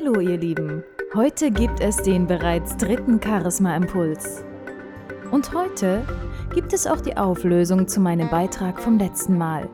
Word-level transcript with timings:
Hallo 0.00 0.20
ihr 0.20 0.36
Lieben, 0.36 0.84
heute 1.14 1.50
gibt 1.50 1.80
es 1.80 1.96
den 1.96 2.26
bereits 2.26 2.76
dritten 2.76 3.20
Charisma-Impuls. 3.20 4.44
Und 5.32 5.52
heute 5.54 6.06
gibt 6.54 6.72
es 6.72 6.86
auch 6.86 7.00
die 7.00 7.16
Auflösung 7.16 7.88
zu 7.88 8.00
meinem 8.00 8.30
Beitrag 8.30 8.80
vom 8.80 8.98
letzten 8.98 9.36
Mal. 9.36 9.68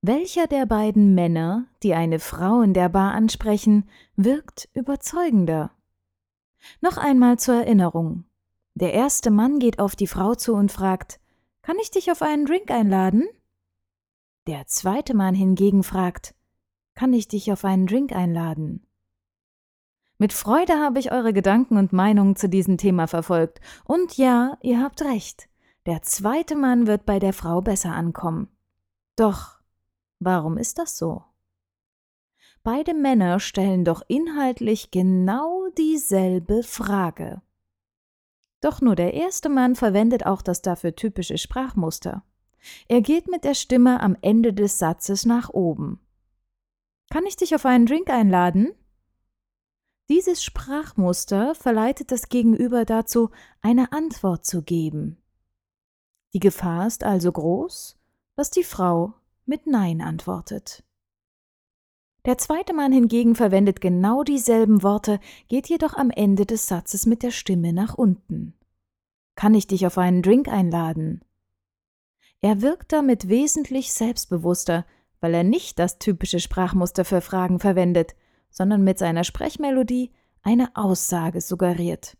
Welcher 0.00 0.46
der 0.46 0.64
beiden 0.64 1.14
Männer, 1.14 1.66
die 1.82 1.94
eine 1.94 2.18
Frau 2.18 2.62
in 2.62 2.72
der 2.72 2.88
Bar 2.88 3.12
ansprechen, 3.12 3.88
wirkt 4.16 4.68
überzeugender? 4.72 5.72
Noch 6.80 6.96
einmal 6.96 7.38
zur 7.38 7.56
Erinnerung. 7.56 8.24
Der 8.74 8.94
erste 8.94 9.30
Mann 9.30 9.58
geht 9.58 9.78
auf 9.78 9.94
die 9.94 10.06
Frau 10.06 10.34
zu 10.34 10.54
und 10.54 10.72
fragt, 10.72 11.20
kann 11.60 11.76
ich 11.82 11.90
dich 11.90 12.10
auf 12.10 12.22
einen 12.22 12.46
Drink 12.46 12.70
einladen? 12.70 13.28
Der 14.50 14.66
zweite 14.66 15.14
Mann 15.14 15.36
hingegen 15.36 15.84
fragt, 15.84 16.34
kann 16.96 17.12
ich 17.12 17.28
dich 17.28 17.52
auf 17.52 17.64
einen 17.64 17.86
Drink 17.86 18.10
einladen? 18.10 18.84
Mit 20.18 20.32
Freude 20.32 20.72
habe 20.72 20.98
ich 20.98 21.12
eure 21.12 21.32
Gedanken 21.32 21.76
und 21.76 21.92
Meinungen 21.92 22.34
zu 22.34 22.48
diesem 22.48 22.76
Thema 22.76 23.06
verfolgt. 23.06 23.60
Und 23.84 24.16
ja, 24.16 24.58
ihr 24.60 24.82
habt 24.82 25.02
recht. 25.02 25.48
Der 25.86 26.02
zweite 26.02 26.56
Mann 26.56 26.88
wird 26.88 27.06
bei 27.06 27.20
der 27.20 27.32
Frau 27.32 27.60
besser 27.60 27.92
ankommen. 27.92 28.48
Doch, 29.14 29.60
warum 30.18 30.58
ist 30.58 30.80
das 30.80 30.98
so? 30.98 31.22
Beide 32.64 32.92
Männer 32.92 33.38
stellen 33.38 33.84
doch 33.84 34.02
inhaltlich 34.08 34.90
genau 34.90 35.68
dieselbe 35.78 36.64
Frage. 36.64 37.40
Doch 38.60 38.80
nur 38.80 38.96
der 38.96 39.14
erste 39.14 39.48
Mann 39.48 39.76
verwendet 39.76 40.26
auch 40.26 40.42
das 40.42 40.60
dafür 40.60 40.96
typische 40.96 41.38
Sprachmuster. 41.38 42.24
Er 42.88 43.00
geht 43.00 43.28
mit 43.28 43.44
der 43.44 43.54
Stimme 43.54 44.00
am 44.00 44.16
Ende 44.20 44.52
des 44.52 44.78
Satzes 44.78 45.26
nach 45.26 45.50
oben. 45.50 46.00
Kann 47.10 47.26
ich 47.26 47.36
dich 47.36 47.54
auf 47.54 47.66
einen 47.66 47.86
Drink 47.86 48.08
einladen? 48.10 48.72
Dieses 50.08 50.42
Sprachmuster 50.42 51.54
verleitet 51.54 52.10
das 52.10 52.28
Gegenüber 52.28 52.84
dazu, 52.84 53.30
eine 53.62 53.92
Antwort 53.92 54.44
zu 54.44 54.62
geben. 54.62 55.16
Die 56.32 56.40
Gefahr 56.40 56.86
ist 56.86 57.04
also 57.04 57.30
groß, 57.30 57.98
dass 58.36 58.50
die 58.50 58.64
Frau 58.64 59.14
mit 59.46 59.66
Nein 59.66 60.00
antwortet. 60.00 60.84
Der 62.26 62.38
zweite 62.38 62.74
Mann 62.74 62.92
hingegen 62.92 63.34
verwendet 63.34 63.80
genau 63.80 64.22
dieselben 64.22 64.82
Worte, 64.82 65.20
geht 65.48 65.68
jedoch 65.68 65.94
am 65.94 66.10
Ende 66.10 66.44
des 66.44 66.66
Satzes 66.66 67.06
mit 67.06 67.22
der 67.22 67.30
Stimme 67.30 67.72
nach 67.72 67.94
unten. 67.94 68.54
Kann 69.36 69.54
ich 69.54 69.66
dich 69.66 69.86
auf 69.86 69.96
einen 69.96 70.22
Drink 70.22 70.48
einladen? 70.48 71.22
Er 72.40 72.62
wirkt 72.62 72.92
damit 72.92 73.28
wesentlich 73.28 73.92
selbstbewusster, 73.92 74.86
weil 75.20 75.34
er 75.34 75.44
nicht 75.44 75.78
das 75.78 75.98
typische 75.98 76.40
Sprachmuster 76.40 77.04
für 77.04 77.20
Fragen 77.20 77.58
verwendet, 77.60 78.14
sondern 78.50 78.82
mit 78.82 78.98
seiner 78.98 79.24
Sprechmelodie 79.24 80.10
eine 80.42 80.74
Aussage 80.74 81.40
suggeriert. 81.40 82.16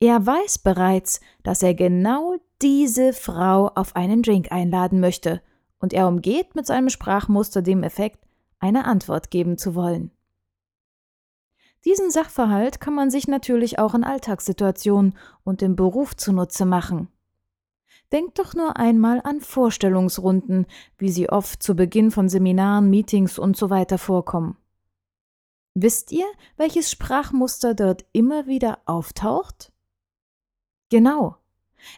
Er 0.00 0.26
weiß 0.26 0.58
bereits, 0.58 1.20
dass 1.42 1.62
er 1.62 1.74
genau 1.74 2.36
diese 2.60 3.12
Frau 3.12 3.68
auf 3.68 3.96
einen 3.96 4.22
Drink 4.22 4.52
einladen 4.52 5.00
möchte, 5.00 5.40
und 5.78 5.92
er 5.92 6.06
umgeht 6.06 6.54
mit 6.54 6.66
seinem 6.66 6.90
Sprachmuster 6.90 7.62
dem 7.62 7.82
Effekt, 7.82 8.24
eine 8.60 8.84
Antwort 8.84 9.30
geben 9.30 9.58
zu 9.58 9.74
wollen. 9.74 10.12
Diesen 11.84 12.10
Sachverhalt 12.10 12.80
kann 12.80 12.94
man 12.94 13.10
sich 13.10 13.26
natürlich 13.26 13.80
auch 13.80 13.94
in 13.94 14.04
Alltagssituationen 14.04 15.18
und 15.42 15.62
im 15.62 15.74
Beruf 15.74 16.16
zunutze 16.16 16.64
machen. 16.64 17.08
Denkt 18.12 18.38
doch 18.38 18.54
nur 18.54 18.76
einmal 18.76 19.22
an 19.24 19.40
Vorstellungsrunden, 19.40 20.66
wie 20.98 21.10
sie 21.10 21.30
oft 21.30 21.62
zu 21.62 21.74
Beginn 21.74 22.10
von 22.10 22.28
Seminaren, 22.28 22.90
Meetings 22.90 23.38
und 23.38 23.56
so 23.56 23.70
weiter 23.70 23.96
vorkommen. 23.96 24.58
Wisst 25.74 26.12
ihr, 26.12 26.26
welches 26.58 26.90
Sprachmuster 26.90 27.74
dort 27.74 28.04
immer 28.12 28.46
wieder 28.46 28.80
auftaucht? 28.84 29.72
Genau. 30.90 31.36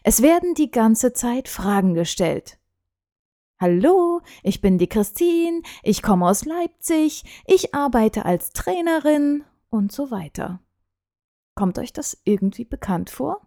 Es 0.03 0.21
werden 0.21 0.53
die 0.53 0.71
ganze 0.71 1.11
Zeit 1.11 1.49
Fragen 1.49 1.93
gestellt. 1.93 2.57
Hallo, 3.59 4.21
ich 4.41 4.61
bin 4.61 4.77
die 4.77 4.87
Christine, 4.87 5.61
ich 5.83 6.01
komme 6.01 6.27
aus 6.27 6.45
Leipzig, 6.45 7.23
ich 7.45 7.75
arbeite 7.75 8.25
als 8.25 8.51
Trainerin 8.51 9.43
und 9.69 9.91
so 9.91 10.11
weiter. 10.11 10.61
Kommt 11.55 11.77
euch 11.77 11.91
das 11.91 12.21
irgendwie 12.23 12.65
bekannt 12.65 13.09
vor? 13.09 13.45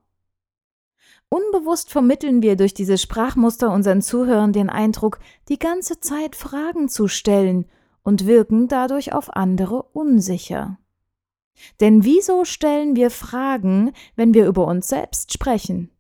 Unbewusst 1.31 1.91
vermitteln 1.91 2.43
wir 2.43 2.57
durch 2.57 2.73
dieses 2.73 3.03
Sprachmuster 3.03 3.71
unseren 3.71 4.01
Zuhörern 4.01 4.53
den 4.53 4.71
Eindruck, 4.71 5.19
die 5.49 5.59
ganze 5.59 6.01
Zeit 6.01 6.37
Fragen 6.37 6.89
zu 6.89 7.07
stellen 7.07 7.67
und 8.03 8.27
wirken 8.27 8.69
dadurch 8.69 9.13
auf 9.13 9.37
andere 9.37 9.83
unsicher. 9.83 10.79
Denn 11.81 12.05
wieso 12.05 12.45
stellen 12.45 12.97
wir 12.97 13.11
Fragen, 13.11 13.93
wenn 14.17 14.33
wir 14.33 14.47
über 14.47 14.67
uns 14.67 14.89
selbst 14.89 15.33
sprechen? 15.33 15.91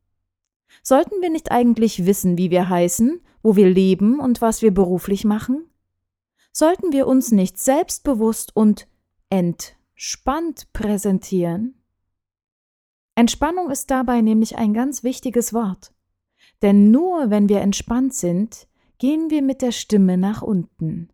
Sollten 0.83 1.21
wir 1.21 1.31
nicht 1.31 1.51
eigentlich 1.51 2.07
wissen, 2.07 2.39
wie 2.39 2.51
wir 2.51 2.69
heißen, 2.69 3.21
wo 3.43 3.57
wir 3.57 3.69
leben 3.69 4.21
und 4.21 4.41
was 4.41 4.63
wir 4.63 4.73
beruflich 4.73 5.25
machen? 5.25 5.69
Sollten 6.53 6.93
wir 6.93 7.07
uns 7.07 7.31
nicht 7.31 7.59
selbstbewusst 7.59 8.57
und 8.57 8.89
entspannt 9.29 10.73
präsentieren? 10.73 11.78
Entspannung 13.19 13.69
ist 13.69 13.91
dabei 13.91 14.21
nämlich 14.21 14.59
ein 14.59 14.73
ganz 14.73 15.03
wichtiges 15.03 15.53
Wort. 15.53 15.93
Denn 16.63 16.93
nur 16.93 17.31
wenn 17.31 17.49
wir 17.49 17.63
entspannt 17.63 18.15
sind, 18.15 18.69
gehen 18.99 19.29
wir 19.29 19.43
mit 19.43 19.61
der 19.61 19.73
Stimme 19.73 20.17
nach 20.17 20.41
unten. 20.41 21.09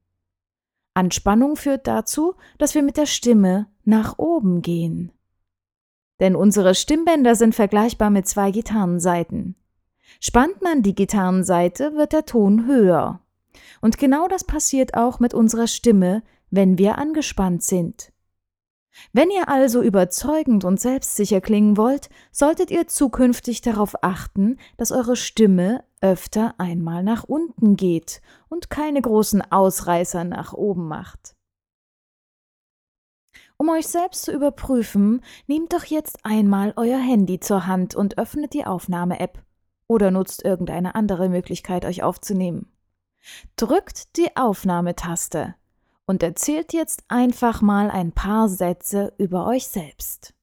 Anspannung 0.93 1.57
führt 1.57 1.87
dazu, 1.87 2.35
dass 2.59 2.75
wir 2.75 2.83
mit 2.83 2.99
der 2.99 3.07
Stimme 3.07 3.69
nach 3.85 4.19
oben 4.19 4.61
gehen. 4.61 5.13
Denn 6.21 6.37
unsere 6.37 6.75
Stimmbänder 6.75 7.37
sind 7.37 7.55
vergleichbar 7.55 8.11
mit 8.11 8.29
zwei 8.29 8.51
Gitarrenseiten. 8.51 9.57
Spannt 10.21 10.61
man 10.61 10.83
die 10.83 10.95
Gitarrenseite, 10.95 11.95
wird 11.95 12.13
der 12.13 12.27
Ton 12.27 12.67
höher. 12.67 13.21
Und 13.81 13.97
genau 13.97 14.29
das 14.29 14.45
passiert 14.45 14.93
auch 14.93 15.21
mit 15.21 15.33
unserer 15.33 15.69
Stimme, 15.69 16.23
wenn 16.51 16.77
wir 16.77 16.99
angespannt 16.99 17.63
sind. 17.63 18.13
Wenn 19.13 19.31
ihr 19.31 19.49
also 19.49 19.83
überzeugend 19.83 20.65
und 20.65 20.81
selbstsicher 20.81 21.41
klingen 21.41 21.77
wollt, 21.77 22.09
solltet 22.31 22.71
ihr 22.71 22.87
zukünftig 22.87 23.61
darauf 23.61 24.03
achten, 24.03 24.59
dass 24.77 24.93
eure 24.93 25.17
Stimme 25.17 25.85
öfter 26.01 26.55
einmal 26.59 27.03
nach 27.03 27.25
unten 27.25 27.77
geht 27.77 28.21
und 28.49 28.71
keine 28.71 29.01
großen 29.01 29.43
Ausreißer 29.51 30.25
nach 30.25 30.53
oben 30.53 30.87
macht. 30.87 31.35
Um 33.57 33.69
euch 33.69 33.87
selbst 33.87 34.23
zu 34.23 34.33
überprüfen, 34.33 35.23
nehmt 35.47 35.73
doch 35.73 35.85
jetzt 35.85 36.25
einmal 36.25 36.73
euer 36.77 36.99
Handy 36.99 37.41
zur 37.41 37.67
Hand 37.67 37.95
und 37.95 38.19
öffnet 38.19 38.53
die 38.53 38.67
Aufnahme-App 38.67 39.43
oder 39.87 40.11
nutzt 40.11 40.45
irgendeine 40.45 40.95
andere 40.95 41.29
Möglichkeit, 41.29 41.85
euch 41.85 42.03
aufzunehmen. 42.03 42.73
Drückt 43.57 44.17
die 44.17 44.37
Aufnahmetaste 44.37 45.55
und 46.07 46.23
erzählt 46.23 46.73
jetzt 46.73 47.05
einfach 47.09 47.63
mal 47.63 47.91
ein 47.91 48.13
paar 48.13 48.49
Sätze 48.49 49.13
über 49.19 49.47
euch 49.47 49.67
selbst. 49.69 50.35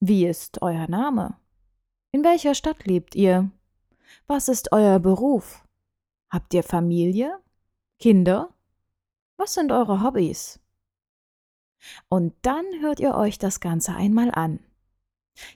Wie 0.00 0.26
ist 0.26 0.62
euer 0.62 0.88
Name? 0.88 1.36
In 2.12 2.24
welcher 2.24 2.54
Stadt 2.54 2.84
lebt 2.86 3.14
ihr? 3.14 3.50
Was 4.26 4.48
ist 4.48 4.72
euer 4.72 5.00
Beruf? 5.00 5.64
Habt 6.30 6.54
ihr 6.54 6.62
Familie? 6.62 7.38
Kinder? 7.98 8.50
Was 9.36 9.54
sind 9.54 9.72
eure 9.72 10.02
Hobbys? 10.02 10.60
Und 12.08 12.34
dann 12.42 12.64
hört 12.80 13.00
ihr 13.00 13.14
euch 13.14 13.38
das 13.38 13.60
Ganze 13.60 13.94
einmal 13.94 14.30
an. 14.30 14.60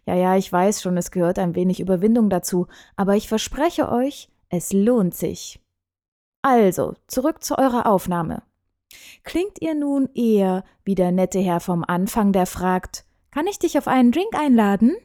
Ja, 0.07 0.15
ja, 0.15 0.37
ich 0.37 0.51
weiß 0.53 0.83
schon, 0.83 0.97
es 0.97 1.11
gehört 1.11 1.39
ein 1.39 1.55
wenig 1.55 1.81
Überwindung 1.81 2.31
dazu, 2.31 2.67
aber 2.97 3.15
ich 3.17 3.29
verspreche 3.29 3.91
euch, 3.91 4.29
es 4.49 4.73
lohnt 4.73 5.15
sich. 5.15 5.61
Also, 6.43 6.95
zurück 7.07 7.45
zu 7.45 7.59
eurer 7.59 7.87
Aufnahme. 7.87 8.43
Klingt 9.25 9.61
ihr 9.61 9.75
nun 9.75 10.09
eher 10.15 10.65
wie 10.85 10.95
der 10.95 11.13
nette 11.13 11.39
Herr 11.39 11.61
vom 11.61 11.85
Anfang, 11.87 12.33
der 12.33 12.47
fragt, 12.47 13.05
kann 13.31 13.47
ich 13.47 13.59
dich 13.59 13.79
auf 13.79 13.89
einen 13.89 14.13
Drink 14.13 14.35
einladen? 14.35 14.97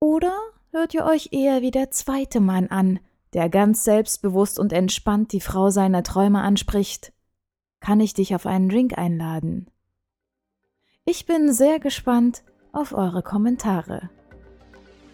Oder 0.00 0.36
hört 0.70 0.94
ihr 0.94 1.04
euch 1.04 1.30
eher 1.32 1.62
wie 1.62 1.70
der 1.70 1.90
zweite 1.90 2.40
Mann 2.40 2.68
an, 2.68 3.00
der 3.32 3.48
ganz 3.48 3.84
selbstbewusst 3.84 4.58
und 4.58 4.72
entspannt 4.72 5.32
die 5.32 5.40
Frau 5.40 5.70
seiner 5.70 6.02
Träume 6.02 6.42
anspricht? 6.42 7.12
Kann 7.80 8.00
ich 8.00 8.14
dich 8.14 8.34
auf 8.34 8.46
einen 8.46 8.68
Drink 8.68 8.98
einladen? 8.98 9.70
Ich 11.04 11.26
bin 11.26 11.52
sehr 11.52 11.80
gespannt 11.80 12.42
auf 12.72 12.92
eure 12.92 13.22
Kommentare. 13.22 14.10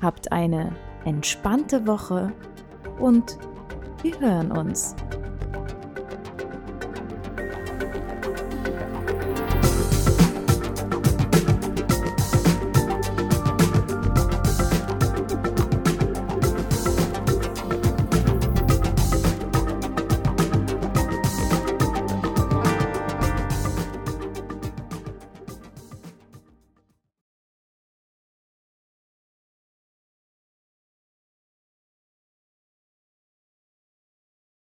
Habt 0.01 0.33
eine 0.33 0.75
entspannte 1.05 1.87
Woche 1.87 2.33
und 2.99 3.39
wir 4.03 4.19
hören 4.19 4.51
uns. 4.51 4.97